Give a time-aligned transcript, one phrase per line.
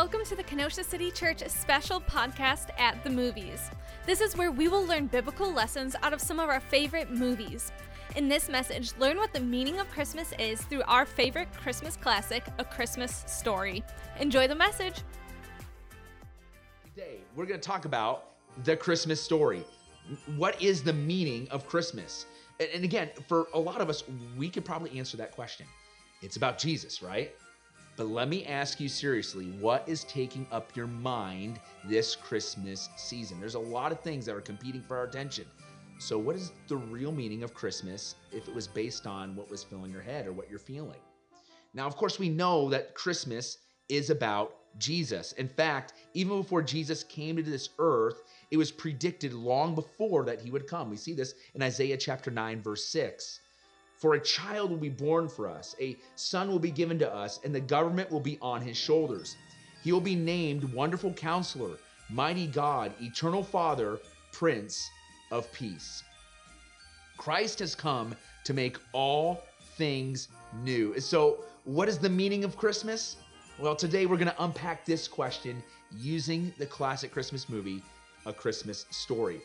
[0.00, 3.70] welcome to the Kenosha City Church special podcast at the movies.
[4.06, 7.70] This is where we will learn biblical lessons out of some of our favorite movies.
[8.16, 12.46] In this message, learn what the meaning of Christmas is through our favorite Christmas classic,
[12.56, 13.84] A Christmas Story.
[14.18, 15.02] Enjoy the message.
[16.94, 18.30] Today, we're going to talk about
[18.64, 19.62] the Christmas story.
[20.34, 22.24] What is the meaning of Christmas?
[22.58, 24.02] And, again, for a lot of us,
[24.38, 25.66] we could probably answer that question.
[26.22, 27.34] It's about Jesus, right?
[28.00, 33.38] But let me ask you seriously what is taking up your mind this Christmas season?
[33.38, 35.44] There's a lot of things that are competing for our attention.
[35.98, 39.62] So, what is the real meaning of Christmas if it was based on what was
[39.62, 40.96] filling your head or what you're feeling?
[41.74, 43.58] Now, of course, we know that Christmas
[43.90, 45.32] is about Jesus.
[45.32, 50.40] In fact, even before Jesus came to this earth, it was predicted long before that
[50.40, 50.88] he would come.
[50.88, 53.40] We see this in Isaiah chapter 9, verse 6.
[54.00, 57.38] For a child will be born for us, a son will be given to us,
[57.44, 59.36] and the government will be on his shoulders.
[59.84, 61.76] He will be named Wonderful Counselor,
[62.08, 64.00] Mighty God, Eternal Father,
[64.32, 64.88] Prince
[65.30, 66.02] of Peace.
[67.18, 69.42] Christ has come to make all
[69.76, 70.28] things
[70.62, 70.98] new.
[70.98, 73.16] So, what is the meaning of Christmas?
[73.58, 75.62] Well, today we're going to unpack this question
[75.94, 77.82] using the classic Christmas movie,
[78.24, 79.42] A Christmas Story.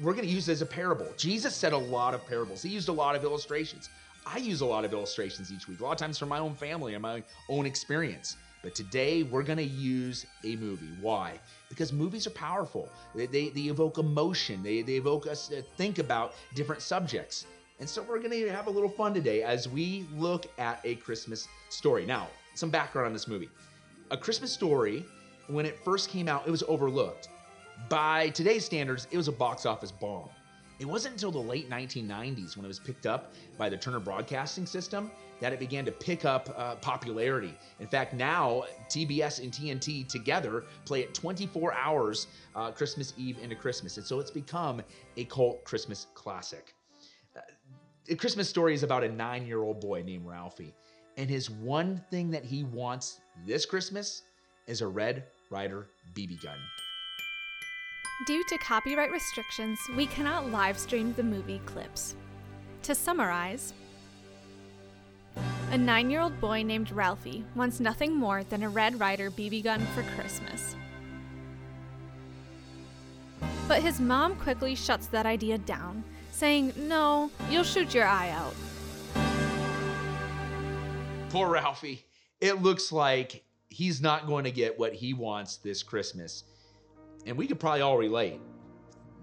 [0.00, 1.06] We're going to use it as a parable.
[1.16, 3.88] Jesus said a lot of parables, he used a lot of illustrations.
[4.26, 6.54] I use a lot of illustrations each week, a lot of times from my own
[6.54, 8.36] family and my own experience.
[8.62, 10.90] But today we're going to use a movie.
[11.00, 11.38] Why?
[11.68, 12.88] Because movies are powerful.
[13.14, 17.46] They, they, they, evoke emotion, they, they evoke us to think about different subjects.
[17.80, 20.96] And so we're going to have a little fun today as we look at a
[20.96, 22.04] Christmas story.
[22.04, 23.48] Now, some background on this movie.
[24.10, 25.04] A Christmas Story,
[25.46, 27.28] when it first came out, it was overlooked.
[27.88, 30.28] By today's standards, it was a box office bomb.
[30.78, 34.66] It wasn't until the late 1990s when it was picked up by the Turner Broadcasting
[34.66, 37.54] System that it began to pick up uh, popularity.
[37.80, 43.56] In fact, now TBS and TNT together play it 24 hours uh, Christmas Eve into
[43.56, 43.96] Christmas.
[43.96, 44.82] And so it's become
[45.16, 46.74] a cult Christmas classic.
[47.36, 47.40] Uh,
[48.10, 50.74] a Christmas story is about a nine year old boy named Ralphie.
[51.16, 54.22] And his one thing that he wants this Christmas
[54.66, 56.58] is a Red Ryder BB gun.
[58.26, 62.16] Due to copyright restrictions, we cannot live stream the movie clips.
[62.82, 63.72] To summarize,
[65.70, 69.62] a nine year old boy named Ralphie wants nothing more than a Red Ryder BB
[69.62, 70.74] gun for Christmas.
[73.68, 76.02] But his mom quickly shuts that idea down,
[76.32, 78.54] saying, No, you'll shoot your eye out.
[81.30, 82.04] Poor Ralphie.
[82.40, 86.42] It looks like he's not going to get what he wants this Christmas.
[87.28, 88.40] And we could probably all relate.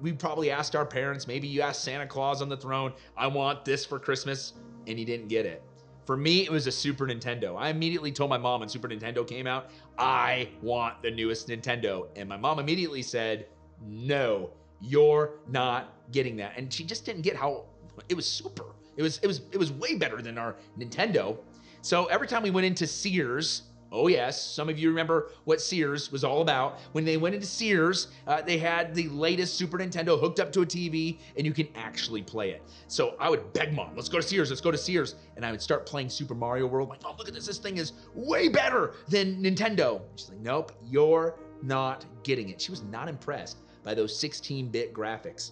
[0.01, 3.65] We probably asked our parents, maybe you asked Santa Claus on the throne, I want
[3.65, 4.53] this for Christmas,
[4.87, 5.63] and he didn't get it.
[6.05, 7.57] For me, it was a Super Nintendo.
[7.57, 12.07] I immediately told my mom when Super Nintendo came out, I want the newest Nintendo.
[12.15, 13.47] And my mom immediately said,
[13.83, 14.51] No,
[14.81, 16.53] you're not getting that.
[16.57, 17.65] And she just didn't get how
[18.07, 18.65] it was super.
[18.97, 21.37] It was it was it was way better than our Nintendo.
[21.81, 24.43] So every time we went into Sears, Oh, yes.
[24.43, 26.79] Some of you remember what Sears was all about.
[26.91, 30.61] When they went into Sears, uh, they had the latest Super Nintendo hooked up to
[30.61, 32.63] a TV, and you can actually play it.
[32.87, 35.15] So I would beg mom, let's go to Sears, let's go to Sears.
[35.35, 36.89] And I would start playing Super Mario World.
[36.89, 37.45] Like, oh, look at this.
[37.45, 40.01] This thing is way better than Nintendo.
[40.15, 42.59] She's like, nope, you're not getting it.
[42.59, 45.51] She was not impressed by those 16 bit graphics.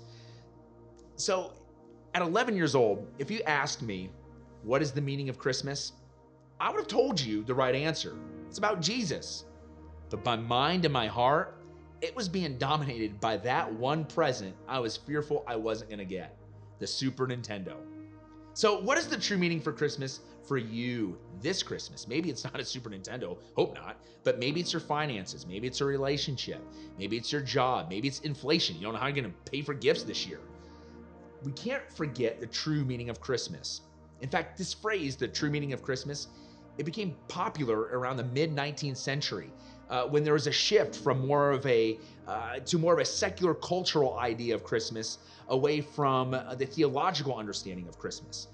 [1.16, 1.54] So
[2.14, 4.10] at 11 years old, if you asked me,
[4.64, 5.94] what is the meaning of Christmas?
[6.64, 8.16] I would have told you the right answer.
[8.48, 9.44] It's about Jesus.
[10.10, 11.58] But my mind and my heart,
[12.00, 16.06] it was being dominated by that one present I was fearful I wasn't going to
[16.06, 16.38] get
[16.80, 17.76] the Super Nintendo.
[18.54, 22.08] So, what is the true meaning for Christmas for you this Christmas?
[22.08, 25.82] Maybe it's not a Super Nintendo, hope not, but maybe it's your finances, maybe it's
[25.82, 26.62] a relationship,
[26.98, 28.78] maybe it's your job, maybe it's inflation.
[28.78, 30.40] You don't know how you're going to pay for gifts this year.
[31.44, 33.82] We can't forget the true meaning of Christmas.
[34.22, 36.30] In fact, this phrase, the true meaning of Christmas,
[36.78, 39.52] it became popular around the mid 19th century
[39.90, 43.06] uh, when there was a shift from more of a uh, to more of a
[43.06, 45.20] secular cultural idea of Christmas
[45.50, 48.48] away from uh, the theological understanding of Christmas.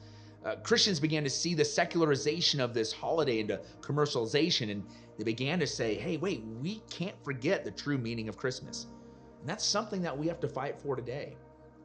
[0.46, 4.84] Uh, Christians began to see the secularization of this holiday into commercialization, and
[5.18, 8.88] they began to say, hey, wait, we can't forget the true meaning of Christmas.
[9.42, 11.36] And that's something that we have to fight for today.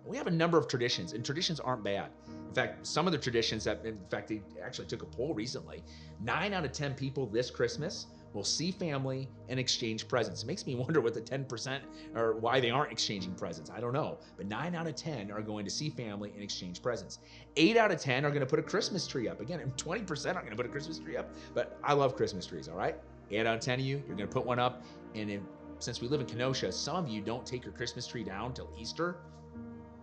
[0.06, 2.11] We have a number of traditions, and traditions aren't bad.
[2.55, 5.83] In fact, some of the traditions that, in fact, they actually took a poll recently.
[6.21, 10.45] Nine out of 10 people this Christmas will see family and exchange presents.
[10.45, 11.81] It makes me wonder what the 10%
[12.15, 13.71] or why they aren't exchanging presents.
[13.71, 14.19] I don't know.
[14.37, 17.19] But nine out of 10 are going to see family and exchange presents.
[17.56, 19.41] Eight out of 10 are going to put a Christmas tree up.
[19.41, 22.69] Again, 20% aren't going to put a Christmas tree up, but I love Christmas trees,
[22.69, 22.95] all right?
[23.33, 24.85] Eight out of 10 of you, you're going to put one up.
[25.17, 25.41] And if,
[25.81, 28.71] since we live in Kenosha, some of you don't take your Christmas tree down till
[28.79, 29.17] Easter.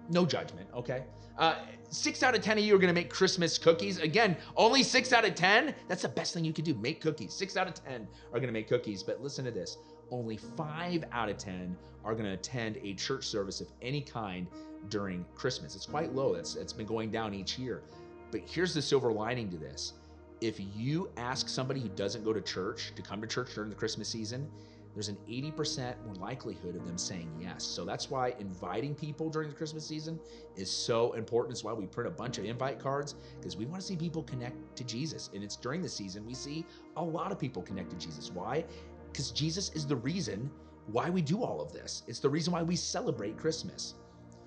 [0.09, 1.03] No judgment, okay?
[1.37, 1.55] Uh,
[1.89, 3.99] six out of 10 of you are to make Christmas cookies.
[3.99, 5.73] Again, only six out of 10.
[5.87, 6.73] That's the best thing you can do.
[6.75, 7.33] Make cookies.
[7.33, 9.03] Six out of 10 are to make cookies.
[9.03, 9.77] But listen to this
[10.11, 14.47] only five out of 10 are to attend a church service of any kind
[14.89, 15.75] during Christmas.
[15.75, 16.33] It's quite low.
[16.35, 17.83] It's, it's been going down each year.
[18.31, 19.93] But here's the silver lining to this
[20.41, 23.75] if you ask somebody who doesn't go to church to come to church during the
[23.75, 24.49] Christmas season,
[24.93, 27.63] there's an 80% more likelihood of them saying yes.
[27.63, 30.19] So that's why inviting people during the Christmas season
[30.55, 31.53] is so important.
[31.53, 34.23] It's why we print a bunch of invite cards because we want to see people
[34.23, 35.29] connect to Jesus.
[35.33, 36.65] And it's during the season we see
[36.97, 38.31] a lot of people connect to Jesus.
[38.31, 38.65] Why?
[39.11, 40.49] Because Jesus is the reason
[40.87, 42.03] why we do all of this.
[42.07, 43.95] It's the reason why we celebrate Christmas.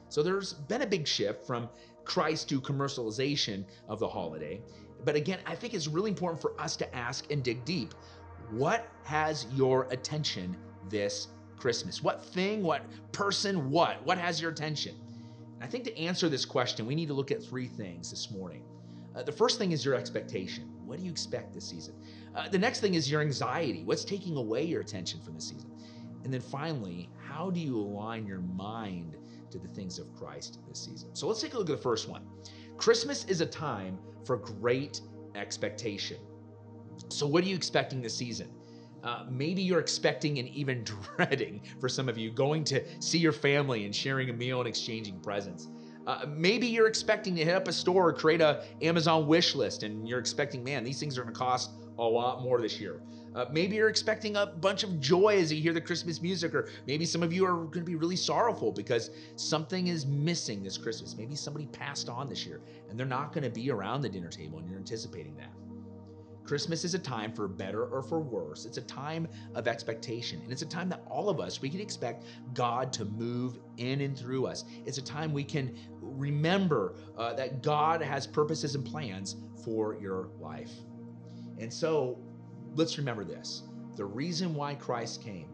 [0.08, 1.68] So there's been a big shift from
[2.04, 4.60] Christ to commercialization of the holiday.
[5.04, 7.94] But again, I think it's really important for us to ask and dig deep
[8.50, 10.56] what has your attention
[10.88, 12.02] this Christmas?
[12.02, 12.82] What thing, what
[13.12, 14.04] person, what?
[14.04, 14.96] What has your attention?
[15.60, 18.64] I think to answer this question, we need to look at three things this morning.
[19.14, 20.68] Uh, the first thing is your expectation.
[20.84, 21.94] What do you expect this season?
[22.34, 23.82] Uh, the next thing is your anxiety.
[23.84, 25.70] What's taking away your attention from the season?
[26.24, 29.16] And then finally, how do you align your mind
[29.50, 31.14] to the things of Christ this season?
[31.14, 32.22] So let's take a look at the first one.
[32.76, 35.00] Christmas is a time for great
[35.34, 36.18] expectation.
[37.08, 38.48] So, what are you expecting this season?
[39.02, 40.82] Uh, maybe you're expecting and even
[41.16, 44.68] dreading for some of you going to see your family and sharing a meal and
[44.68, 45.68] exchanging presents.
[46.06, 49.82] Uh, maybe you're expecting to hit up a store or create a Amazon wish list,
[49.82, 53.00] and you're expecting, man, these things are going to cost a lot more this year.
[53.34, 56.68] Uh, maybe you're expecting a bunch of joy as you hear the Christmas music, or
[56.86, 60.78] maybe some of you are going to be really sorrowful because something is missing this
[60.78, 61.16] Christmas.
[61.16, 64.28] Maybe somebody passed on this year and they're not going to be around the dinner
[64.28, 65.50] table, and you're anticipating that.
[66.44, 68.66] Christmas is a time for better or for worse.
[68.66, 70.40] It's a time of expectation.
[70.42, 74.02] And it's a time that all of us, we can expect God to move in
[74.02, 74.64] and through us.
[74.84, 80.28] It's a time we can remember uh, that God has purposes and plans for your
[80.38, 80.72] life.
[81.58, 82.18] And so
[82.74, 83.62] let's remember this
[83.96, 85.48] the reason why Christ came,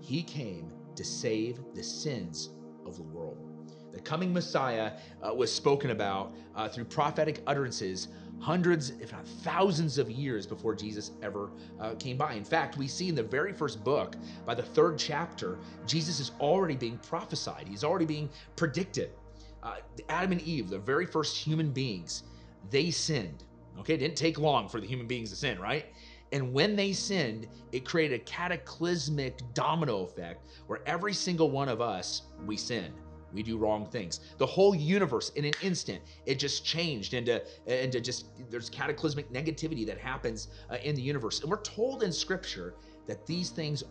[0.00, 2.50] he came to save the sins
[2.86, 3.50] of the world.
[3.92, 8.08] The coming Messiah uh, was spoken about uh, through prophetic utterances
[8.38, 11.50] hundreds, if not thousands of years before Jesus ever
[11.80, 12.34] uh, came by.
[12.34, 16.32] In fact, we see in the very first book, by the third chapter, Jesus is
[16.40, 19.10] already being prophesied, he's already being predicted.
[19.62, 19.76] Uh,
[20.10, 22.24] Adam and Eve, the very first human beings,
[22.70, 23.44] they sinned.
[23.80, 25.86] Okay, it didn't take long for the human beings to sin, right?
[26.32, 31.80] And when they sinned, it created a cataclysmic domino effect where every single one of
[31.80, 32.92] us, we sin.
[33.34, 34.20] We do wrong things.
[34.38, 39.84] The whole universe, in an instant, it just changed into, into just, there's cataclysmic negativity
[39.86, 41.40] that happens uh, in the universe.
[41.40, 42.74] And we're told in scripture
[43.06, 43.82] that these things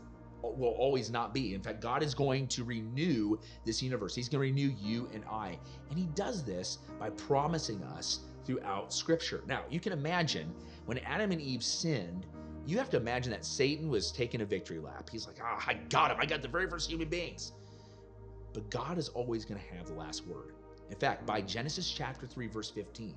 [0.41, 1.53] will always not be.
[1.53, 4.15] In fact, God is going to renew this universe.
[4.15, 5.57] He's going to renew you and I.
[5.89, 9.43] And He does this by promising us throughout Scripture.
[9.47, 10.53] Now, you can imagine
[10.85, 12.25] when Adam and Eve sinned,
[12.65, 15.09] you have to imagine that Satan was taking a victory lap.
[15.09, 16.17] He's like, ah, oh, I got him.
[16.19, 17.53] I got the very first human beings.
[18.53, 20.53] But God is always going to have the last word.
[20.89, 23.15] In fact, by Genesis chapter 3, verse 15,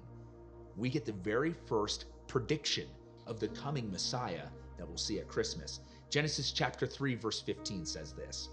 [0.77, 2.87] we get the very first prediction
[3.27, 4.47] of the coming Messiah
[4.79, 5.81] that we'll see at Christmas.
[6.11, 8.49] Genesis chapter 3, verse 15 says this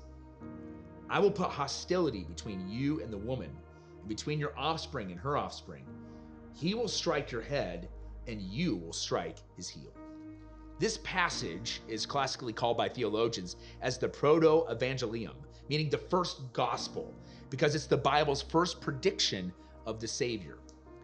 [1.10, 3.52] I will put hostility between you and the woman,
[4.00, 5.86] and between your offspring and her offspring.
[6.54, 7.90] He will strike your head,
[8.28, 9.92] and you will strike his heel.
[10.80, 15.36] This passage is classically called by theologians as the proto evangelium,
[15.70, 17.14] meaning the first gospel,
[17.50, 19.54] because it's the Bible's first prediction
[19.86, 20.58] of the Savior.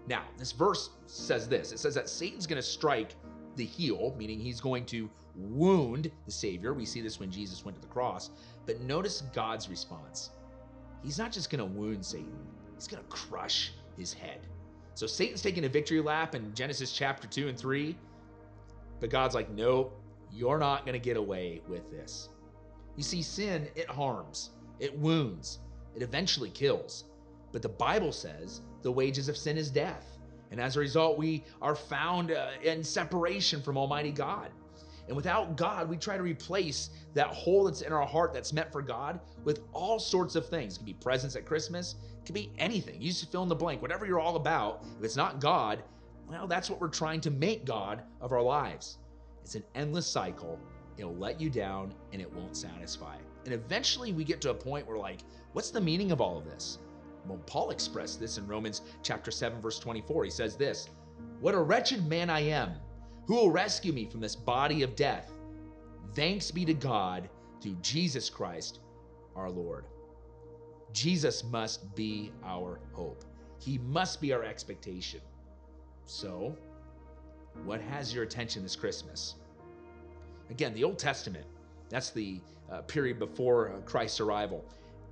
[0.07, 3.15] Now, this verse says this it says that Satan's going to strike
[3.55, 6.73] the heel, meaning he's going to wound the Savior.
[6.73, 8.31] We see this when Jesus went to the cross.
[8.65, 10.31] But notice God's response.
[11.03, 12.37] He's not just going to wound Satan,
[12.75, 14.39] he's going to crush his head.
[14.95, 17.95] So Satan's taking a victory lap in Genesis chapter 2 and 3.
[18.99, 19.97] But God's like, nope,
[20.31, 22.29] you're not going to get away with this.
[22.96, 25.60] You see, sin, it harms, it wounds,
[25.96, 27.05] it eventually kills.
[27.51, 30.05] But the Bible says the wages of sin is death.
[30.51, 34.50] And as a result, we are found uh, in separation from Almighty God.
[35.08, 38.72] And without God, we try to replace that hole that's in our heart that's meant
[38.72, 40.75] for God with all sorts of things.
[40.75, 43.01] It could be presents at Christmas, it could be anything.
[43.01, 43.81] You just fill in the blank.
[43.81, 45.84] Whatever you're all about, if it's not God,
[46.27, 49.00] well, that's what we're trying to make God of our lives.
[49.43, 50.60] It's an endless cycle
[51.00, 53.15] it'll let you down and it won't satisfy.
[53.46, 55.22] And eventually we get to a point where, like,
[55.53, 56.77] what's the meaning of all of this?
[57.27, 60.25] Well, Paul expressed this in Romans chapter 7, verse 24.
[60.25, 60.89] He says this
[61.39, 62.74] What a wretched man I am!
[63.27, 65.32] Who will rescue me from this body of death?
[66.15, 67.29] Thanks be to God
[67.62, 68.79] through Jesus Christ
[69.36, 69.86] our Lord.
[70.91, 73.24] Jesus must be our hope.
[73.60, 75.22] He must be our expectation.
[76.08, 76.56] So,
[77.63, 79.36] what has your attention this Christmas?
[80.50, 81.46] Again, the Old Testament,
[81.89, 82.39] that's the
[82.72, 84.65] uh, period before uh, Christ's arrival,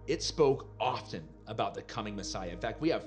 [0.08, 2.50] it spoke often about the coming Messiah.
[2.50, 3.06] In fact, we have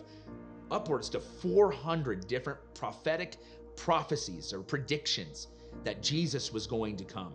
[0.70, 3.36] upwards to 400 different prophetic
[3.76, 5.48] prophecies or predictions
[5.84, 7.32] that Jesus was going to come.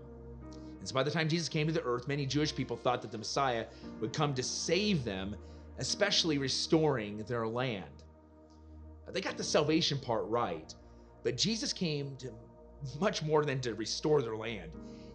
[0.80, 3.12] And so by the time Jesus came to the earth, many Jewish people thought that
[3.12, 3.66] the Messiah
[4.00, 5.36] would come to save them,
[5.80, 7.86] especially restoring their land.
[9.12, 10.74] They got the salvation part right,
[11.24, 12.32] but Jesus came to
[13.00, 14.72] much more than to restore their land.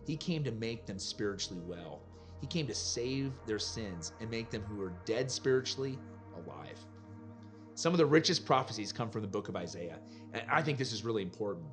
[0.06, 2.02] He came to make them spiritually well.
[2.40, 5.98] He came to save their sins and make them who are dead spiritually
[6.34, 6.78] alive.
[7.74, 9.98] Some of the richest prophecies come from the book of Isaiah.
[10.32, 11.66] And I think this is really important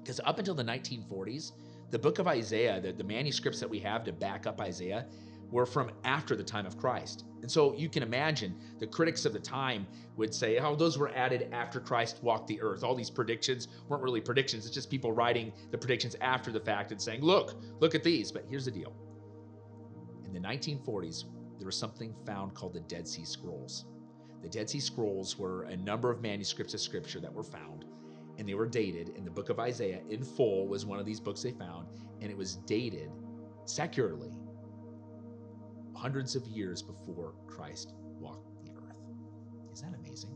[0.00, 1.52] because up until the 1940s,
[1.90, 5.06] the book of Isaiah, the, the manuscripts that we have to back up Isaiah,
[5.50, 7.24] were from after the time of Christ.
[7.42, 11.10] And so you can imagine the critics of the time would say, oh, those were
[11.14, 12.84] added after Christ walked the earth.
[12.84, 16.92] All these predictions weren't really predictions, it's just people writing the predictions after the fact
[16.92, 18.30] and saying, look, look at these.
[18.30, 18.94] But here's the deal
[20.32, 21.24] in the 1940s,
[21.58, 23.86] there was something found called the Dead Sea Scrolls.
[24.42, 27.84] The Dead Sea Scrolls were a number of manuscripts of scripture that were found,
[28.38, 29.12] and they were dated.
[29.16, 31.88] And the book of Isaiah in full was one of these books they found,
[32.20, 33.10] and it was dated
[33.64, 34.39] secularly
[36.00, 38.96] hundreds of years before Christ walked the earth.
[39.74, 40.30] Isn't that amazing?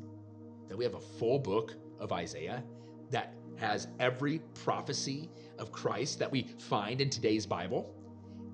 [0.68, 2.62] That we have a full book of Isaiah
[3.10, 7.94] that has every prophecy of Christ that we find in today's Bible.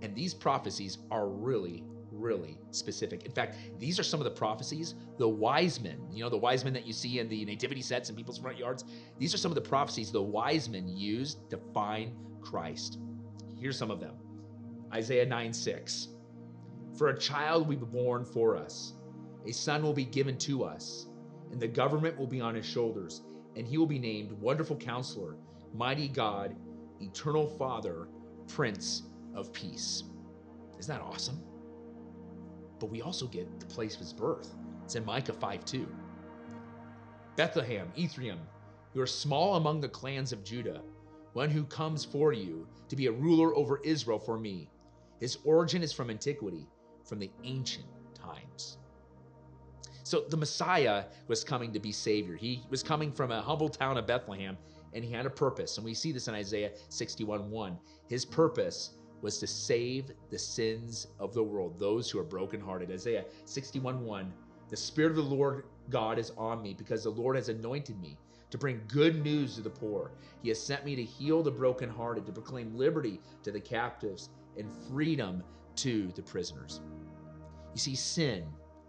[0.02, 3.24] And these prophecies are really, really specific.
[3.24, 6.64] In fact, these are some of the prophecies the wise men, you know, the wise
[6.64, 8.84] men that you see in the nativity sets in people's front yards,
[9.18, 12.98] these are some of the prophecies the wise men used to find Christ.
[13.58, 14.14] Here's some of them
[14.92, 16.08] Isaiah 9 6.
[17.00, 18.92] For a child will be born for us,
[19.46, 21.06] a son will be given to us,
[21.50, 23.22] and the government will be on his shoulders,
[23.56, 25.36] and he will be named Wonderful Counselor,
[25.72, 26.54] Mighty God,
[27.00, 28.06] Eternal Father,
[28.48, 29.04] Prince
[29.34, 30.02] of Peace.
[30.78, 31.42] Isn't that awesome?
[32.78, 34.54] But we also get the place of his birth.
[34.84, 35.88] It's in Micah 5 2.
[37.34, 38.40] Bethlehem, Ephraim,
[38.92, 40.82] you are small among the clans of Judah,
[41.32, 44.68] one who comes for you to be a ruler over Israel for me.
[45.18, 46.68] His origin is from antiquity
[47.04, 48.78] from the ancient times.
[50.02, 52.34] So the Messiah was coming to be Savior.
[52.34, 54.58] He was coming from a humble town of Bethlehem,
[54.92, 55.76] and he had a purpose.
[55.76, 57.78] And we see this in Isaiah 61 1.
[58.08, 58.90] His purpose
[59.22, 62.90] was to save the sins of the world, those who are brokenhearted.
[62.90, 64.32] Isaiah 61 1.
[64.68, 68.16] The Spirit of the Lord God is on me because the Lord has anointed me
[68.50, 70.10] to bring good news to the poor.
[70.42, 74.68] He has sent me to heal the brokenhearted, to proclaim liberty to the captives and
[74.88, 75.42] freedom
[75.76, 76.80] to the prisoners.
[77.74, 78.44] You see, sin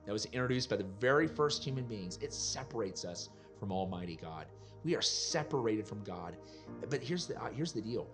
[0.06, 4.48] that was introduced by the very first human beings, it separates us from Almighty God.
[4.84, 6.36] We are separated from God.
[6.90, 8.08] But here's the uh, here's the deal.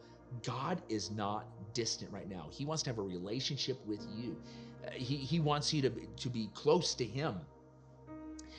[0.43, 2.47] God is not distant right now.
[2.51, 4.35] He wants to have a relationship with you.
[4.85, 7.35] Uh, he, he wants you to, to be close to Him.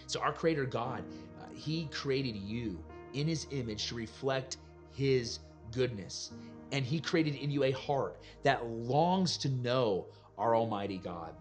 [0.07, 1.05] So, our Creator God,
[1.41, 4.57] uh, He created you in His image to reflect
[4.93, 5.41] His
[5.73, 6.33] goodness.
[6.73, 10.07] And He created in you a heart that longs to know
[10.37, 11.35] our Almighty God.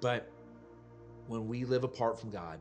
[0.00, 0.30] But
[1.26, 2.60] when we live apart from God,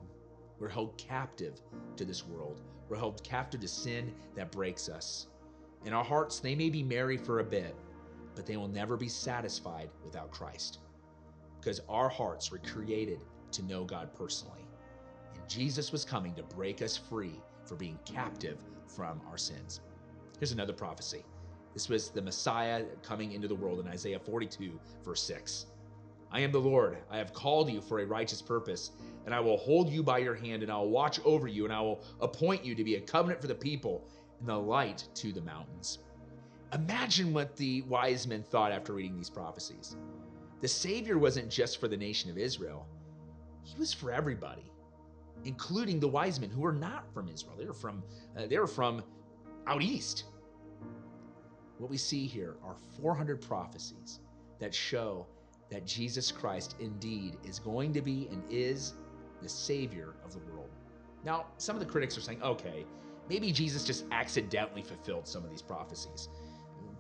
[0.60, 1.62] we're held captive
[1.96, 2.62] to this world.
[2.90, 5.28] We're held captive to sin that breaks us.
[5.86, 7.76] In our hearts, they may be merry for a bit,
[8.36, 10.80] but they will never be satisfied without Christ.
[11.60, 13.20] Because our hearts were created
[13.52, 14.68] to know God personally.
[15.36, 18.58] And Jesus was coming to break us free for being captive
[18.88, 19.82] from our sins.
[20.40, 21.26] Here's another prophecy.
[21.74, 25.66] This was the Messiah coming into the world in Isaiah 42, verse 6.
[26.32, 26.98] I am the Lord.
[27.12, 28.92] I have called you for a righteous purpose,
[29.26, 31.74] and I will hold you by your hand, and I will watch over you, and
[31.74, 34.08] I will appoint you to be a covenant for the people
[34.40, 36.00] and the light to the mountains.
[36.74, 39.98] Imagine what the wise men thought after reading these prophecies.
[40.62, 42.88] The Savior wasn't just for the nation of Israel,
[43.64, 44.72] He was for everybody,
[45.44, 47.56] including the wise men who were not from Israel.
[47.58, 48.04] They were from,
[48.38, 49.04] uh, they were from
[49.68, 50.26] out east.
[51.80, 54.20] What we see here are 400 prophecies
[54.60, 55.26] that show
[55.72, 58.94] that Jesus Christ indeed is going to be and is
[59.42, 60.70] the Savior of the world.
[61.24, 62.86] Now, some of the critics are saying, okay,
[63.30, 66.28] maybe Jesus just accidentally fulfilled some of these prophecies.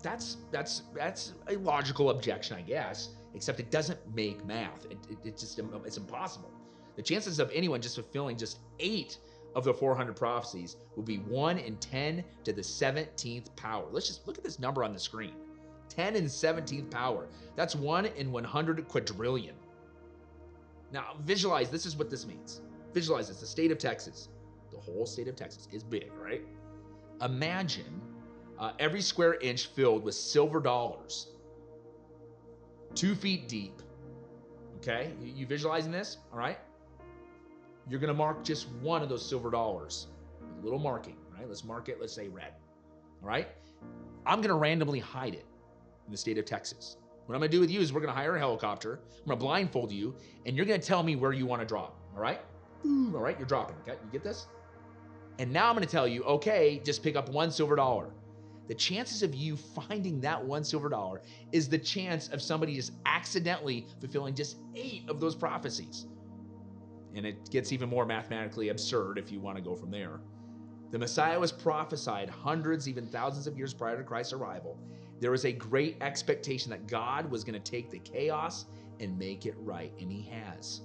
[0.01, 3.09] That's that's that's a logical objection, I guess.
[3.33, 4.85] Except it doesn't make math.
[4.85, 6.51] It, it, just it's impossible.
[6.95, 9.17] The chances of anyone just fulfilling just eight
[9.55, 13.85] of the 400 prophecies would be one in 10 to the 17th power.
[13.91, 15.33] Let's just look at this number on the screen
[15.89, 17.27] 10 in 17th power.
[17.55, 19.55] That's 1 in 100 quadrillion.
[20.91, 22.61] Now, visualize this is what this means.
[22.93, 24.29] Visualize this the state of Texas.
[24.71, 26.41] The whole state of Texas is big, right?
[27.21, 28.01] Imagine
[28.59, 31.27] uh, every square inch filled with silver dollars,
[32.95, 33.81] two feet deep.
[34.77, 36.17] Okay, you, you visualizing this?
[36.31, 36.57] All right.
[37.89, 40.07] You're gonna mark just one of those silver dollars
[40.55, 41.47] with a little marking, right?
[41.47, 41.99] Let's mark it.
[41.99, 42.53] Let's say red.
[43.21, 43.47] All right.
[44.25, 45.45] I'm gonna randomly hide it
[46.05, 46.97] in the state of Texas.
[47.25, 48.99] What I'm gonna do with you is we're gonna hire a helicopter.
[49.19, 50.15] I'm gonna blindfold you,
[50.45, 51.99] and you're gonna tell me where you want to drop.
[52.15, 52.39] All right.
[52.85, 53.37] All right.
[53.37, 53.75] You're dropping.
[53.81, 53.97] Okay.
[54.03, 54.47] You get this?
[55.39, 58.11] And now I'm gonna tell you, okay, just pick up one silver dollar
[58.69, 62.91] the chances of you finding that one silver dollar is the chance of somebody just
[63.07, 66.05] accidentally fulfilling just eight of those prophecies.
[67.19, 70.21] And it gets even more mathematically absurd if you want to go from there.
[70.89, 74.79] The Messiah was prophesied hundreds, even thousands of years prior to Christ's arrival.
[75.19, 78.67] There was a great expectation that God was going to take the chaos
[79.01, 80.83] and make it right, and He has.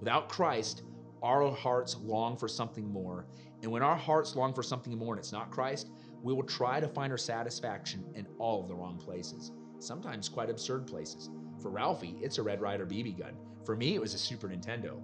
[0.00, 0.82] Without Christ,
[1.22, 3.24] our hearts long for something more.
[3.62, 5.88] And when our hearts long for something more and it's not Christ,
[6.22, 10.50] we will try to find our satisfaction in all of the wrong places, sometimes quite
[10.50, 11.30] absurd places.
[11.58, 13.32] For Ralphie, it's a Red Ryder BB gun.
[13.64, 15.00] For me, it was a Super Nintendo.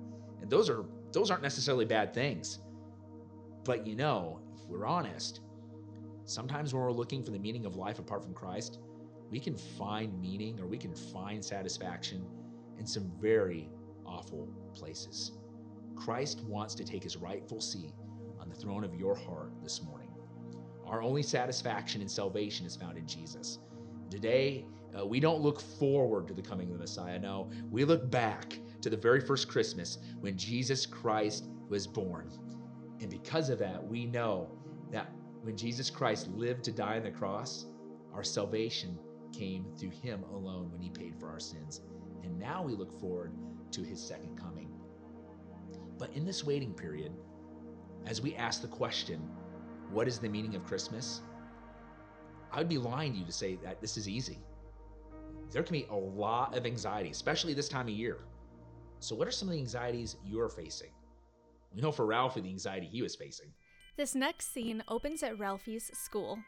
[0.46, 2.60] And those are those aren't necessarily bad things.
[3.64, 5.40] But you know, if we're honest,
[6.24, 8.78] sometimes when we're looking for the meaning of life apart from Christ,
[9.28, 12.24] we can find meaning or we can find satisfaction
[12.78, 13.68] in some very
[14.06, 15.32] awful places.
[15.96, 17.90] Christ wants to take his rightful seat
[18.38, 20.10] on the throne of your heart this morning.
[20.86, 23.58] Our only satisfaction in salvation is found in Jesus.
[24.10, 24.64] Today,
[24.96, 27.18] uh, we don't look forward to the coming of the Messiah.
[27.18, 32.30] No, we look back to the very first Christmas when Jesus Christ was born.
[33.00, 34.48] And because of that, we know
[34.92, 35.10] that
[35.42, 37.66] when Jesus Christ lived to die on the cross,
[38.14, 38.96] our salvation
[39.32, 41.80] came through him alone when he paid for our sins.
[42.22, 43.32] And now we look forward
[43.72, 44.70] to his second coming.
[45.98, 47.10] But in this waiting period,
[48.06, 49.18] as we ask the question,
[49.90, 51.22] what is the meaning of Christmas?
[52.52, 54.38] I would be lying to you to say that this is easy.
[55.50, 58.18] There can be a lot of anxiety, especially this time of year.
[59.00, 60.90] So, what are some of the anxieties you're facing?
[61.74, 63.52] We know for Ralphie the anxiety he was facing.
[63.96, 66.38] This next scene opens at Ralphie's school.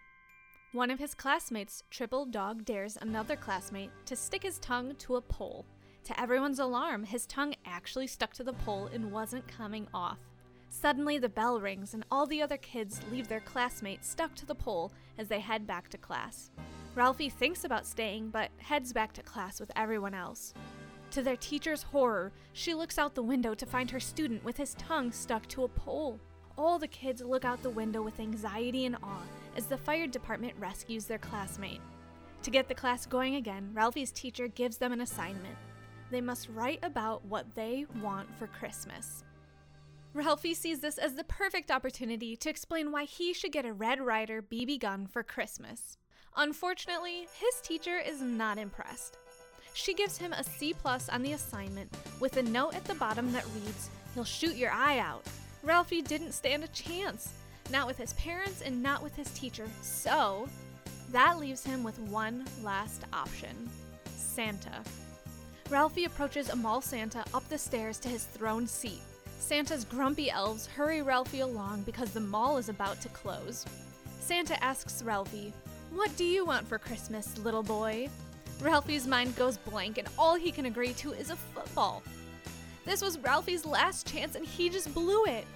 [0.73, 5.21] One of his classmates, Triple Dog, dares another classmate to stick his tongue to a
[5.21, 5.65] pole.
[6.05, 10.19] To everyone's alarm, his tongue actually stuck to the pole and wasn't coming off.
[10.71, 14.55] Suddenly, the bell rings, and all the other kids leave their classmate stuck to the
[14.55, 16.51] pole as they head back to class.
[16.95, 20.53] Ralphie thinks about staying, but heads back to class with everyone else.
[21.13, 24.75] To their teacher's horror, she looks out the window to find her student with his
[24.75, 26.21] tongue stuck to a pole.
[26.59, 29.23] All the kids look out the window with anxiety and awe
[29.57, 31.81] as the fire department rescues their classmate.
[32.43, 35.57] To get the class going again, Ralphie's teacher gives them an assignment.
[36.11, 39.25] They must write about what they want for Christmas.
[40.15, 44.01] Ralphie sees this as the perfect opportunity to explain why he should get a Red
[44.01, 45.97] Ryder BB gun for Christmas.
[46.37, 49.19] Unfortunately, his teacher is not impressed.
[49.79, 53.33] She gives him a C plus on the assignment with a note at the bottom
[53.33, 55.25] that reads, He'll shoot your eye out.
[55.63, 57.33] Ralphie didn't stand a chance,
[57.71, 60.49] not with his parents and not with his teacher, so
[61.13, 63.71] that leaves him with one last option
[64.17, 64.83] Santa.
[65.71, 69.01] Ralphie approaches a mall Santa up the stairs to his throne seat.
[69.39, 73.65] Santa's grumpy elves hurry Ralphie along because the mall is about to close.
[74.19, 75.53] Santa asks Ralphie,
[75.93, 78.09] What do you want for Christmas, little boy?
[78.61, 82.03] Ralphie's mind goes blank, and all he can agree to is a football.
[82.85, 85.47] This was Ralphie's last chance, and he just blew it.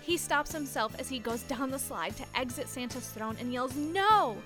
[0.00, 3.74] He stops himself as he goes down the slide to exit Santa's throne and yells,
[3.76, 4.36] No!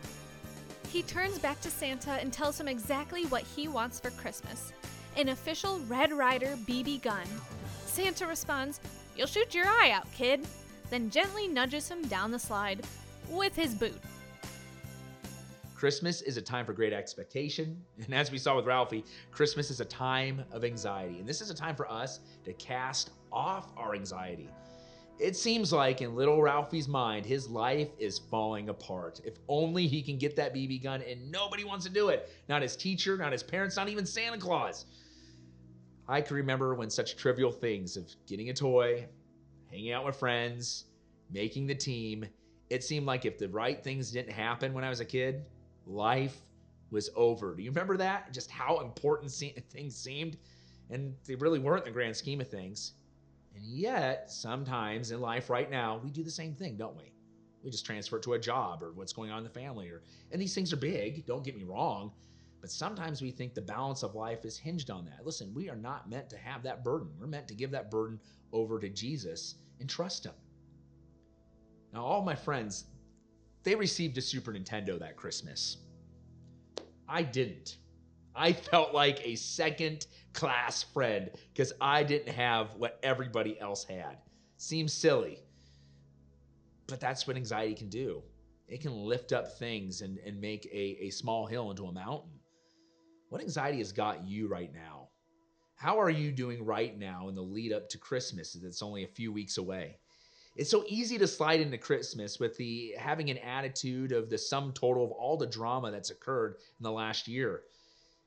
[0.88, 4.72] He turns back to Santa and tells him exactly what he wants for Christmas
[5.16, 7.26] an official Red Ryder BB gun.
[7.87, 8.81] Santa responds,
[9.16, 10.46] You'll shoot your eye out, kid,
[10.90, 12.85] then gently nudges him down the slide
[13.29, 13.98] with his boot.
[15.77, 17.83] Christmas is a time for great expectation.
[18.05, 21.19] And as we saw with Ralphie, Christmas is a time of anxiety.
[21.19, 24.49] And this is a time for us to cast off our anxiety.
[25.19, 29.21] It seems like in little Ralphie's mind, his life is falling apart.
[29.25, 32.31] If only he can get that BB gun, and nobody wants to do it.
[32.49, 34.87] Not his teacher, not his parents, not even Santa Claus.
[36.09, 39.07] I can remember when such trivial things of getting a toy,
[39.71, 40.85] hanging out with friends,
[41.31, 42.27] making the team,
[42.69, 45.45] it seemed like if the right things didn't happen when I was a kid,
[45.87, 46.37] life
[46.90, 47.55] was over.
[47.55, 48.33] Do you remember that?
[48.33, 49.31] Just how important
[49.70, 50.37] things seemed?
[50.90, 52.92] And they really weren't in the grand scheme of things.
[53.55, 57.12] And yet, sometimes in life right now, we do the same thing, don't we?
[57.64, 59.88] We just transfer it to a job or what's going on in the family.
[59.88, 62.12] Or, and these things are big, don't get me wrong.
[62.61, 65.25] But sometimes we think the balance of life is hinged on that.
[65.25, 67.09] Listen, we are not meant to have that burden.
[67.18, 68.20] We're meant to give that burden
[68.53, 70.33] over to Jesus and trust Him.
[71.92, 72.87] Now, all my friends,
[73.66, 75.79] they received a Super Nintendo that Christmas.
[77.09, 77.79] I didn't.
[78.33, 84.18] I felt like a second class friend because I didn't have what everybody else had.
[84.57, 85.40] Seems silly,
[86.87, 88.22] but that's what anxiety can do.
[88.68, 92.38] It can lift up things and, and make a, a small hill into a mountain.
[93.31, 95.09] What anxiety has got you right now?
[95.74, 99.09] How are you doing right now in the lead up to Christmas that's only a
[99.09, 99.98] few weeks away?
[100.57, 104.73] It's so easy to slide into Christmas with the having an attitude of the sum
[104.73, 107.62] total of all the drama that's occurred in the last year.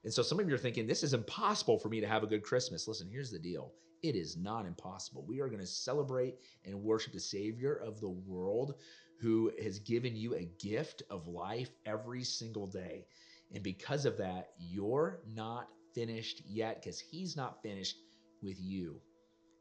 [0.03, 2.27] And so some of you are thinking, this is impossible for me to have a
[2.27, 2.87] good Christmas.
[2.87, 5.25] Listen, here's the deal it is not impossible.
[5.27, 8.75] We are going to celebrate and worship the Savior of the world
[9.19, 13.05] who has given you a gift of life every single day.
[13.53, 17.97] And because of that, you're not finished yet because He's not finished
[18.43, 19.01] with you.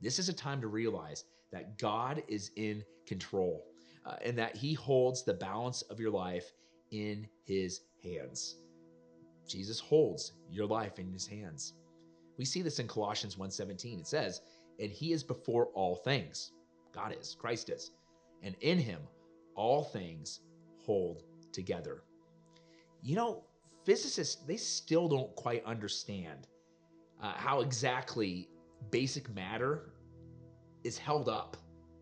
[0.01, 3.65] This is a time to realize that God is in control
[4.07, 6.53] uh, and that He holds the balance of your life
[6.91, 8.57] in His hands.
[9.47, 11.75] Jesus holds your life in His hands.
[12.37, 14.01] We see this in Colossians 1:17.
[14.01, 14.41] It says,
[14.79, 16.53] "And He is before all things."
[16.93, 17.91] God is, Christ is,
[18.43, 19.01] and in Him
[19.55, 20.41] all things
[20.85, 22.03] hold together.
[23.03, 23.45] You know,
[23.85, 26.47] physicists they still don't quite understand
[27.23, 28.49] uh, how exactly
[28.91, 29.91] basic matter
[30.85, 31.57] is held up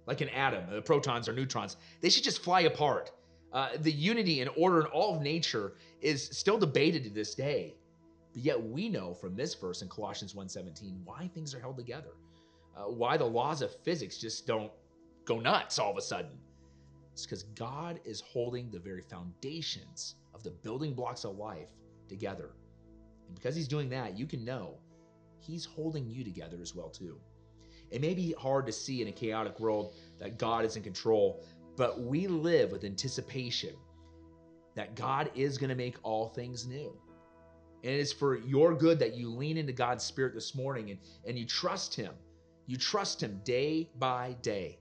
[0.06, 1.76] like an atom, the protons or neutrons.
[2.00, 3.10] They should just fly apart.
[3.52, 7.74] Uh, the unity and order in all of nature is still debated to this day.
[8.32, 12.12] But yet we know from this verse in Colossians 1:17 why things are held together.
[12.76, 14.70] Uh, why the laws of physics just don't
[15.24, 16.38] go nuts all of a sudden.
[17.12, 21.70] It's because God is holding the very foundations of the building blocks of life
[22.08, 22.50] together.
[23.26, 24.74] And because he's doing that, you can know
[25.40, 27.18] he's holding you together as well too.
[27.90, 31.44] It may be hard to see in a chaotic world that God is in control,
[31.77, 33.75] but we live with anticipation
[34.75, 36.94] that God is going to make all things new.
[37.83, 40.99] And it is for your good that you lean into God's Spirit this morning and,
[41.27, 42.12] and you trust Him.
[42.66, 44.79] You trust Him day by day.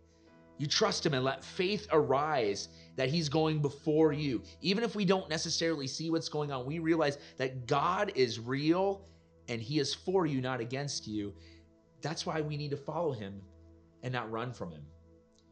[0.58, 4.42] You trust Him and let faith arise that He's going before you.
[4.62, 9.06] Even if we don't necessarily see what's going on, we realize that God is real
[9.48, 11.34] and He is for you, not against you.
[12.06, 13.42] That's why we need to follow him
[14.04, 14.86] and not run from him.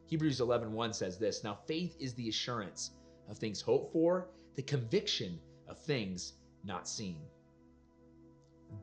[0.06, 2.92] Hebrews 11:1 says this, "Now faith is the assurance
[3.28, 7.28] of things hoped for, the conviction of things not seen."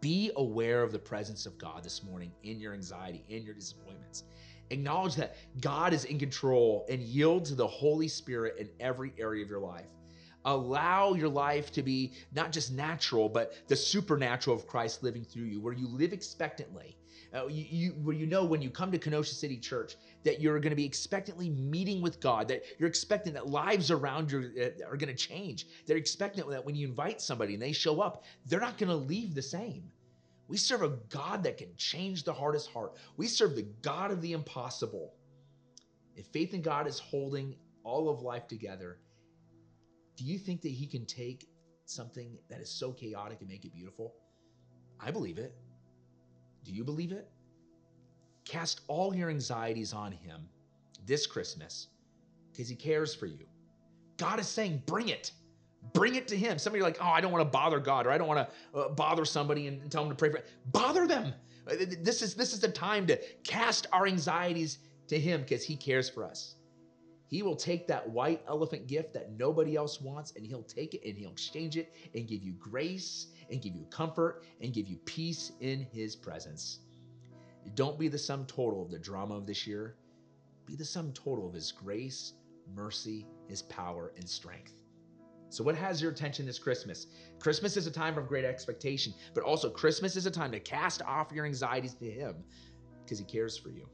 [0.01, 4.25] Be aware of the presence of God this morning in your anxiety, in your disappointments.
[4.71, 9.45] Acknowledge that God is in control and yield to the Holy Spirit in every area
[9.45, 9.91] of your life.
[10.45, 15.45] Allow your life to be not just natural, but the supernatural of Christ living through
[15.45, 16.97] you, where you live expectantly
[17.35, 20.71] uh, you, you, you know when you come to Kenosha City Church that you're going
[20.71, 24.97] to be expectantly meeting with God, that you're expecting that lives around you uh, are
[24.97, 25.67] going to change.
[25.87, 28.97] They're expecting that when you invite somebody and they show up, they're not going to
[28.97, 29.85] leave the same.
[30.49, 32.97] We serve a God that can change the hardest heart.
[33.17, 35.15] We serve the God of the impossible.
[36.17, 38.99] If faith in God is holding all of life together,
[40.17, 41.49] do you think that He can take
[41.85, 44.15] something that is so chaotic and make it beautiful?
[44.99, 45.55] I believe it.
[46.65, 47.29] Do you believe it?
[48.45, 50.49] Cast all your anxieties on Him
[51.07, 51.89] this Christmas
[52.53, 53.47] because He cares for you.
[54.17, 55.33] God is saying, bring it.
[55.95, 56.59] Bring it to Him.
[56.59, 58.29] Some of you are like, oh, I don't want to bother God or I don't
[58.29, 60.49] want to uh, bother somebody and tell them to pray for it.
[60.73, 61.33] Bother them.
[61.67, 65.77] Uh, this is, this is the time to cast our anxieties to Him because He
[65.77, 66.57] cares for us.
[67.31, 71.03] He will take that white elephant gift that nobody else wants and he'll take it
[71.07, 74.97] and he'll exchange it and give you grace and give you comfort and give you
[75.05, 76.81] peace in his presence.
[77.77, 79.95] Don't be the sum total of the drama of this year.
[80.67, 82.33] Be the sum total of his grace,
[82.75, 84.73] mercy, his power, and strength.
[85.51, 87.07] So, what has your attention this Christmas?
[87.39, 91.01] Christmas is a time of great expectation, but also Christmas is a time to cast
[91.03, 92.43] off your anxieties to Him
[93.05, 93.89] because He cares for you.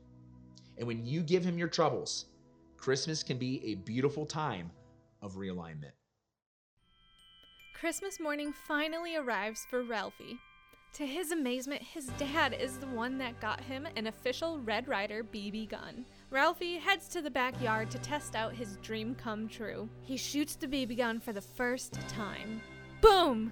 [0.78, 2.26] And when you give Him your troubles,
[2.86, 4.70] Christmas can be a beautiful time
[5.20, 5.90] of realignment.
[7.74, 10.38] Christmas morning finally arrives for Ralphie.
[10.92, 15.24] To his amazement, his dad is the one that got him an official Red Ryder
[15.24, 16.04] BB gun.
[16.30, 19.88] Ralphie heads to the backyard to test out his dream come true.
[20.04, 22.60] He shoots the BB gun for the first time.
[23.00, 23.50] Boom!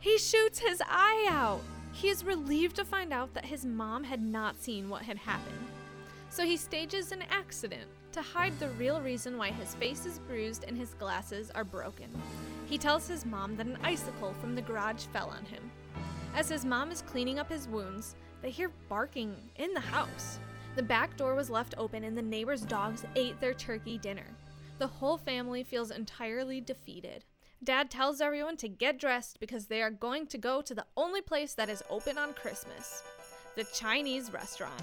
[0.00, 1.60] He shoots his eye out!
[1.92, 5.68] He is relieved to find out that his mom had not seen what had happened.
[6.28, 10.64] So he stages an accident to hide the real reason why his face is bruised
[10.66, 12.08] and his glasses are broken.
[12.66, 15.70] He tells his mom that an icicle from the garage fell on him.
[16.34, 20.38] As his mom is cleaning up his wounds, they hear barking in the house.
[20.76, 24.26] The back door was left open and the neighbor's dogs ate their turkey dinner.
[24.78, 27.24] The whole family feels entirely defeated.
[27.64, 31.20] Dad tells everyone to get dressed because they are going to go to the only
[31.20, 33.02] place that is open on Christmas
[33.56, 34.80] the Chinese restaurant.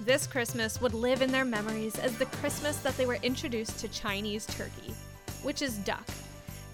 [0.00, 3.88] This Christmas would live in their memories as the Christmas that they were introduced to
[3.88, 4.94] Chinese turkey,
[5.42, 6.06] which is duck.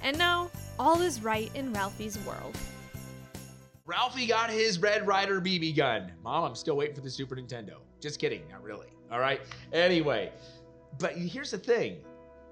[0.03, 2.55] And now, all is right in Ralphie's world.
[3.87, 6.13] Ralphie got his Red Ryder BB gun.
[6.23, 7.77] Mom, I'm still waiting for the Super Nintendo.
[7.99, 8.89] Just kidding, not really.
[9.11, 9.41] All right.
[9.73, 10.31] Anyway,
[10.99, 11.99] but here's the thing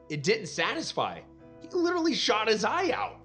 [0.09, 1.21] it didn't satisfy.
[1.61, 3.21] He literally shot his eye out.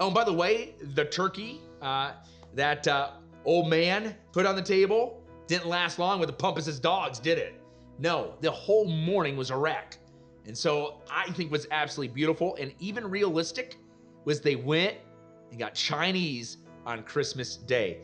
[0.00, 2.12] Oh, and by the way, the turkey uh,
[2.54, 3.10] that uh,
[3.44, 5.17] old man put on the table
[5.48, 7.60] didn't last long with the Bumpus's dogs, did it?
[7.98, 9.98] No, the whole morning was a wreck.
[10.46, 13.76] And so I think was absolutely beautiful and even realistic
[14.24, 14.96] was they went
[15.50, 17.98] and got Chinese on Christmas Day.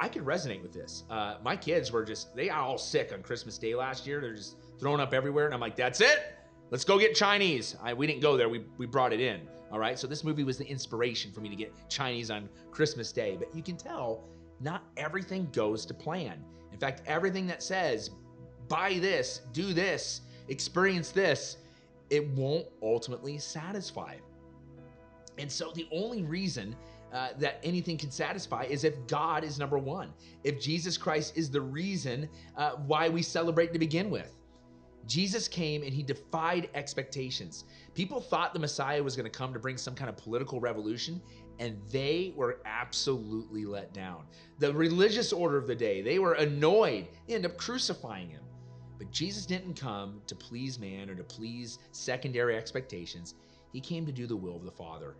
[0.00, 1.04] I could resonate with this.
[1.10, 4.20] Uh, my kids were just, they all sick on Christmas Day last year.
[4.20, 5.44] They're just throwing up everywhere.
[5.44, 6.36] And I'm like, that's it.
[6.70, 7.76] Let's go get Chinese.
[7.82, 9.40] I, we didn't go there, we, we brought it in.
[9.70, 9.98] All right.
[9.98, 13.36] So this movie was the inspiration for me to get Chinese on Christmas Day.
[13.38, 14.24] But you can tell
[14.60, 16.42] not everything goes to plan.
[16.78, 18.10] In fact, everything that says,
[18.68, 21.56] buy this, do this, experience this,
[22.08, 24.14] it won't ultimately satisfy.
[25.38, 26.76] And so the only reason
[27.12, 30.12] uh, that anything can satisfy is if God is number one,
[30.44, 34.36] if Jesus Christ is the reason uh, why we celebrate to begin with.
[35.04, 37.64] Jesus came and he defied expectations.
[37.92, 41.20] People thought the Messiah was going to come to bring some kind of political revolution,
[41.58, 44.24] and they were absolutely let down.
[44.58, 48.42] The religious order of the day, they were annoyed, they ended up crucifying him.
[48.98, 53.34] But Jesus didn't come to please man or to please secondary expectations.
[53.72, 55.14] He came to do the will of the Father.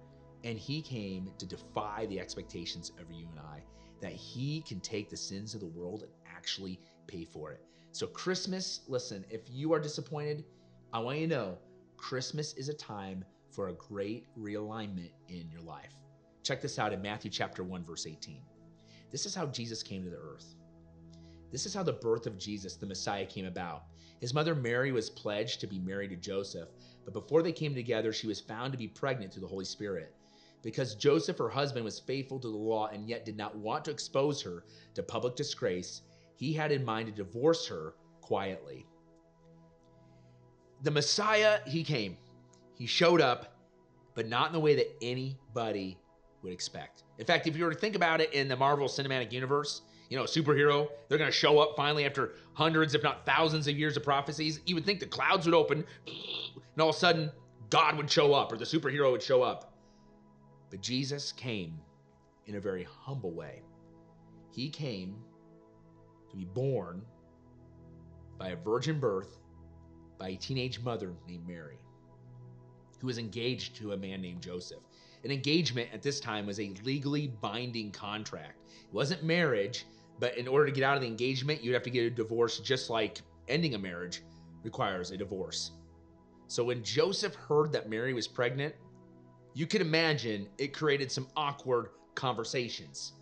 [0.45, 3.63] And he came to defy the expectations of you and I,
[4.01, 7.61] that he can take the sins of the world and actually pay for it.
[7.91, 10.45] So, Christmas, listen, if you are disappointed,
[10.93, 11.59] I want you to know
[11.97, 15.95] Christmas is a time for a great realignment in your life.
[16.49, 18.41] Check this out in Matthew chapter 1 verse 18.
[19.11, 20.55] This is how Jesus came to the earth.
[21.53, 23.83] This is how the birth of Jesus, the Messiah, came about.
[24.19, 26.71] His mother Mary was pledged to be married to Joseph,
[27.05, 30.15] but before they came together, she was found to be pregnant through the Holy Spirit.
[30.63, 33.91] Because Joseph, her husband, was faithful to the law and yet did not want to
[33.91, 36.01] expose her to public disgrace,
[36.37, 38.87] he had in mind to divorce her quietly.
[40.83, 42.17] The Messiah, he came.
[42.75, 43.59] He showed up,
[44.15, 45.99] but not in the way that anybody
[46.43, 47.05] would expect.
[47.19, 50.17] In fact, if you were to think about it in the Marvel Cinematic Universe, you
[50.17, 53.97] know, superhero, they're going to show up finally after hundreds, if not thousands of years
[53.97, 54.61] of prophecies.
[54.67, 57.31] You would think the clouds would open and all of a sudden
[57.71, 59.75] God would show up or the superhero would show up.
[60.71, 61.79] But Jesus came
[62.47, 63.63] in a very humble way.
[64.51, 65.17] He came
[66.31, 67.03] to be born
[68.39, 69.39] by a virgin birth
[70.19, 71.79] by a teenage mother named Mary,
[73.01, 74.83] who was engaged to a man named Joseph.
[75.25, 78.61] An engagement at this time was a legally binding contract.
[78.69, 79.85] It wasn't marriage,
[80.21, 82.59] but in order to get out of the engagement, you'd have to get a divorce,
[82.61, 84.23] just like ending a marriage
[84.63, 85.73] requires a divorce.
[86.47, 88.75] So when Joseph heard that Mary was pregnant,
[89.55, 93.13] you can imagine it created some awkward conversations.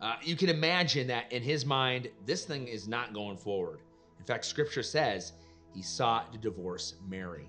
[0.00, 3.80] Uh, you can imagine that in his mind, this thing is not going forward.
[4.18, 5.32] In fact, scripture says
[5.74, 7.48] he sought to divorce Mary.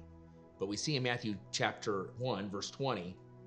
[0.60, 3.15] But we see in Matthew chapter 1, verse 20,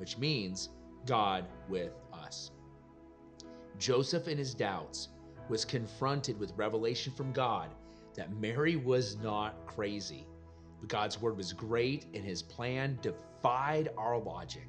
[0.00, 0.70] which means
[1.06, 2.50] God with us.
[3.78, 5.08] Joseph, in his doubts,
[5.50, 7.68] was confronted with revelation from God
[8.16, 10.26] that Mary was not crazy.
[10.80, 14.66] But God's word was great, and his plan defied our logic.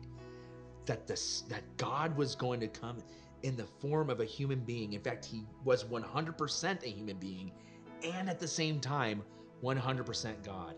[0.85, 2.97] That, this, that God was going to come
[3.43, 4.93] in the form of a human being.
[4.93, 7.51] In fact, he was 100% a human being
[8.03, 9.21] and at the same time,
[9.63, 10.75] 100% God.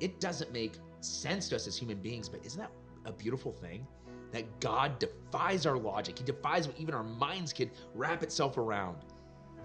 [0.00, 2.72] It doesn't make sense to us as human beings, but isn't that
[3.04, 3.86] a beautiful thing?
[4.32, 8.96] That God defies our logic, He defies what even our minds could wrap itself around.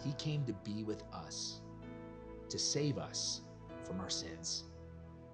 [0.04, 1.62] He came to be with us,
[2.50, 3.42] to save us
[3.84, 4.66] from our sins.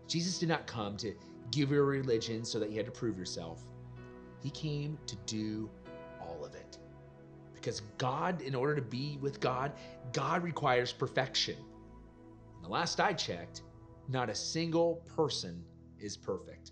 [0.07, 1.15] Jesus did not come to
[1.51, 3.61] give you a religion so that you had to prove yourself.
[4.41, 5.69] He came to do
[6.21, 6.77] all of it.
[7.53, 9.71] Because God, in order to be with God,
[10.11, 11.55] God requires perfection.
[12.55, 13.61] And the last I checked,
[14.09, 15.63] not a single person
[15.99, 16.71] is perfect.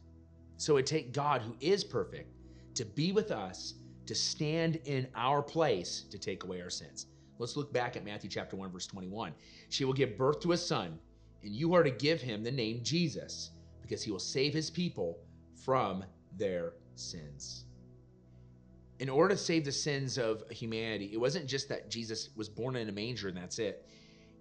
[0.62, 2.36] So it take God who is perfect
[2.76, 3.74] to be with us,
[4.06, 7.08] to stand in our place to take away our sins.
[7.40, 9.34] Let's look back at Matthew chapter 1 verse 21.
[9.70, 11.00] She will give birth to a son,
[11.42, 13.50] and you are to give him the name Jesus,
[13.82, 15.18] because he will save his people
[15.66, 16.06] from
[16.38, 17.66] their sins.
[19.00, 22.76] In order to save the sins of humanity, it wasn't just that Jesus was born
[22.76, 23.90] in a manger and that's it.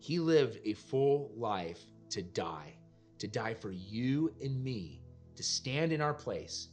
[0.00, 1.80] He lived a full life
[2.10, 2.74] to die,
[3.20, 5.00] to die for you and me,
[5.40, 6.68] to stand in our place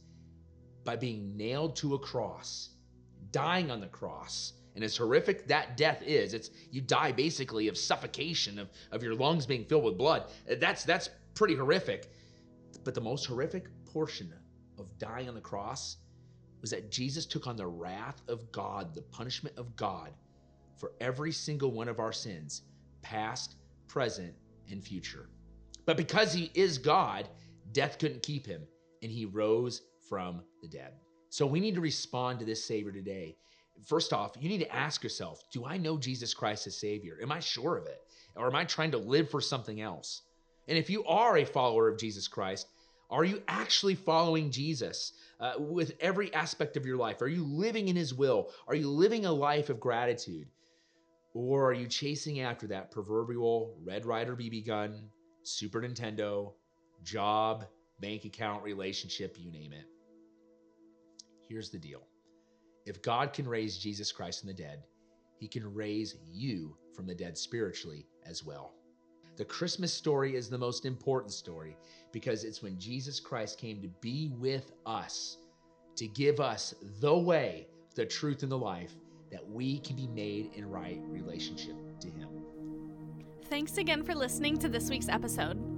[0.84, 2.68] by being nailed to a cross,
[3.32, 4.52] dying on the cross.
[4.74, 9.14] And as horrific that death is, it's you die basically of suffocation, of, of your
[9.14, 10.24] lungs being filled with blood.
[10.60, 12.12] That's that's pretty horrific.
[12.84, 14.34] But the most horrific portion
[14.78, 15.96] of dying on the cross
[16.60, 20.10] was that Jesus took on the wrath of God, the punishment of God
[20.76, 22.62] for every single one of our sins,
[23.00, 24.34] past, present,
[24.70, 25.26] and future.
[25.86, 27.28] But because he is God,
[27.72, 28.62] death couldn't keep him,
[29.02, 30.94] and he rose from the dead.
[31.30, 33.36] So we need to respond to this Savior today.
[33.84, 37.18] First off, you need to ask yourself Do I know Jesus Christ as Savior?
[37.22, 38.00] Am I sure of it?
[38.34, 40.22] Or am I trying to live for something else?
[40.68, 42.68] And if you are a follower of Jesus Christ,
[43.10, 47.22] are you actually following Jesus uh, with every aspect of your life?
[47.22, 48.50] Are you living in His will?
[48.66, 50.48] Are you living a life of gratitude?
[51.34, 55.08] Or are you chasing after that proverbial Red Ryder BB gun,
[55.42, 56.52] Super Nintendo,
[57.02, 57.64] job,
[58.00, 59.86] bank account, relationship, you name it?
[61.48, 62.02] Here's the deal
[62.86, 64.82] if God can raise Jesus Christ from the dead,
[65.36, 68.72] He can raise you from the dead spiritually as well.
[69.36, 71.76] The Christmas story is the most important story
[72.12, 75.36] because it's when Jesus Christ came to be with us,
[75.96, 78.94] to give us the way, the truth, and the life
[79.30, 82.28] that we can be made in right relationship to Him.
[83.44, 85.77] Thanks again for listening to this week's episode.